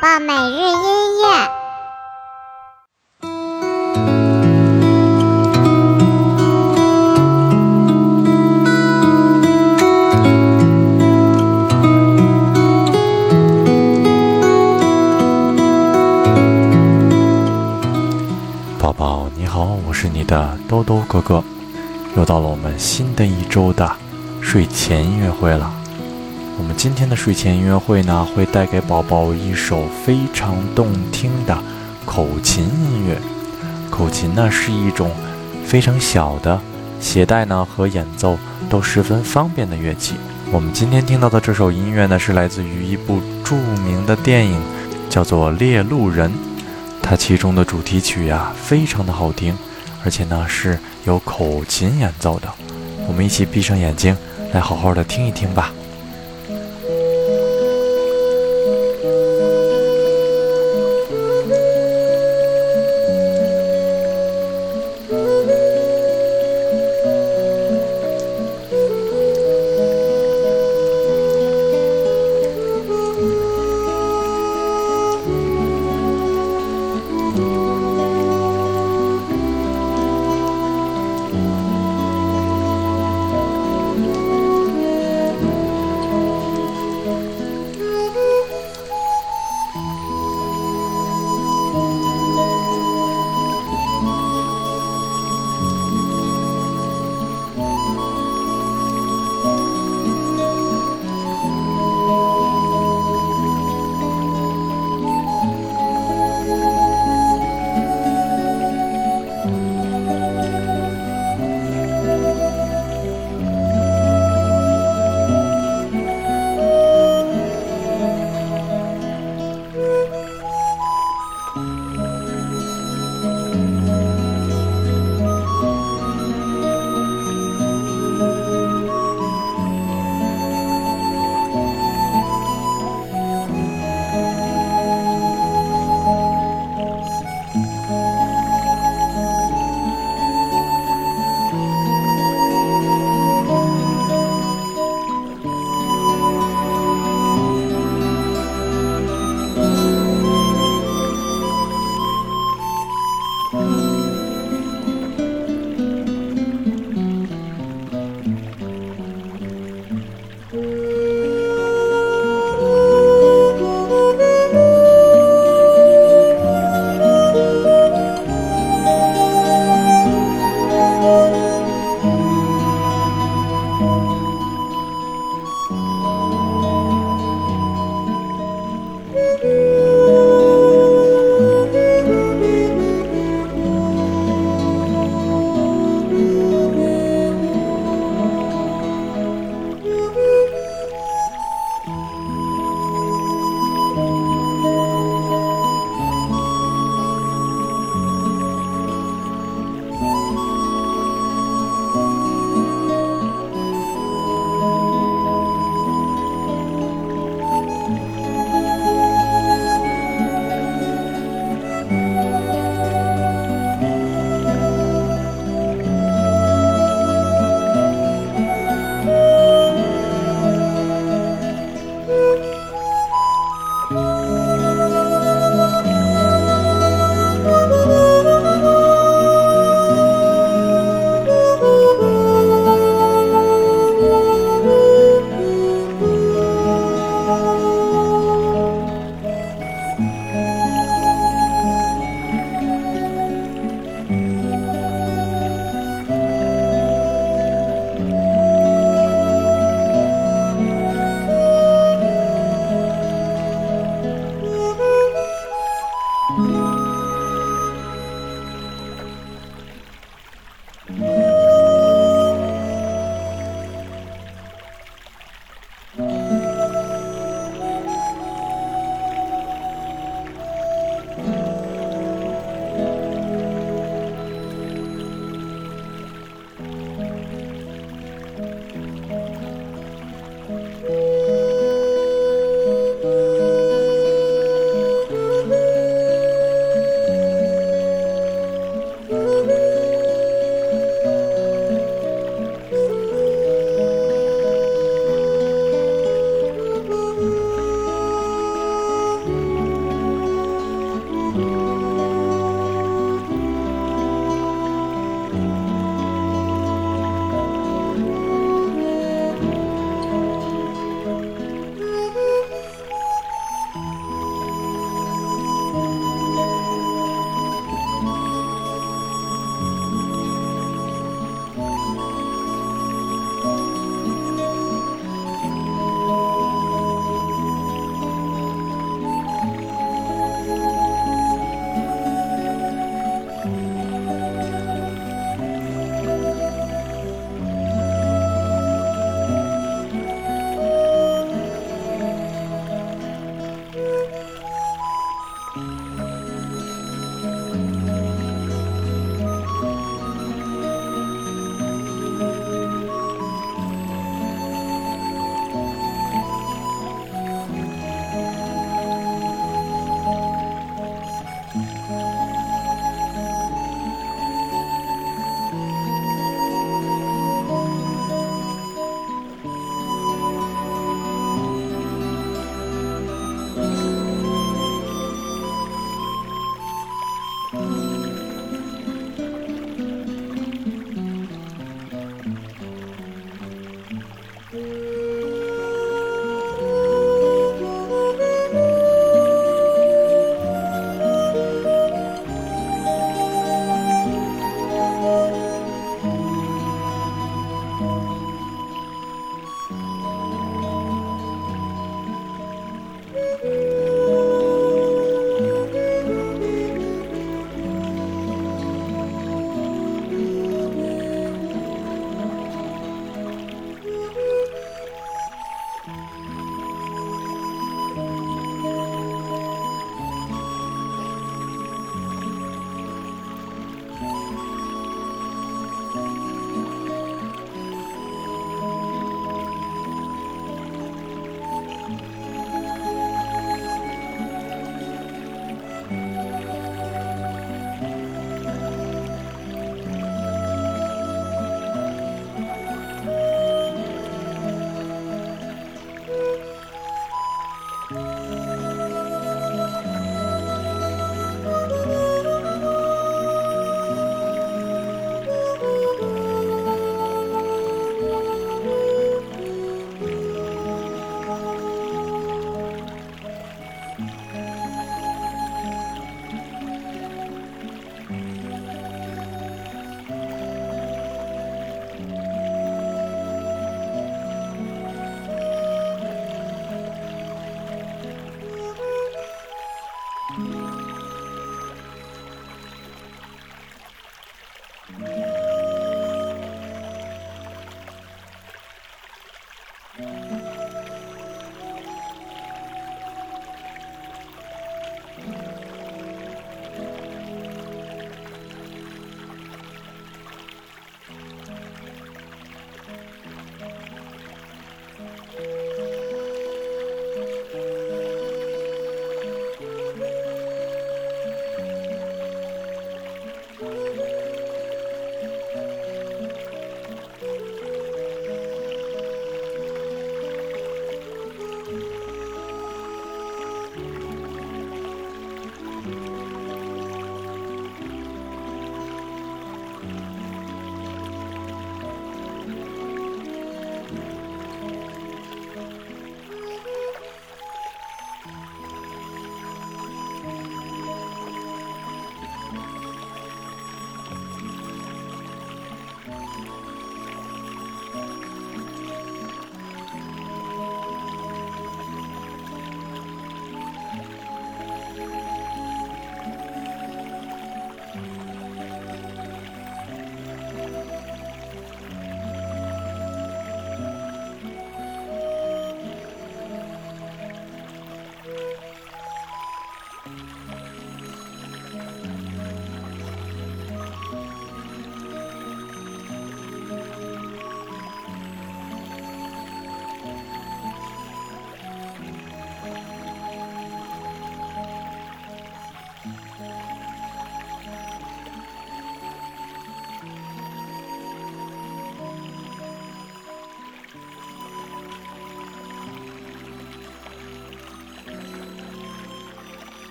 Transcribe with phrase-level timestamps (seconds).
[0.00, 1.26] 宝每日音乐。
[18.78, 21.44] 宝宝你好，我是你的兜兜哥哥，
[22.16, 23.94] 又到了我们新的一周的
[24.40, 25.70] 睡前音乐会了。
[26.60, 31.56] 我们今天的睡前音乐会呢，会带给宝宝一首非常动听的
[32.04, 33.18] 口琴音乐。
[33.90, 35.10] 口琴呢是一种
[35.64, 36.60] 非常小的，
[37.00, 40.16] 携带呢和演奏都十分方便的乐器。
[40.52, 44.60] 我们今天听到的这首音乐呢，是来自于一部著名的电影，
[45.08, 46.30] 叫做《猎鹿人》。
[47.00, 49.56] 它其中的主题曲呀，非常的好听，
[50.04, 52.48] 而且呢是由口琴演奏的。
[53.08, 54.14] 我们一起闭上眼睛，
[54.52, 55.72] 来好好的听一听吧。